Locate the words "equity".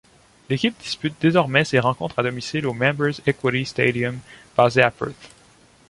3.27-3.67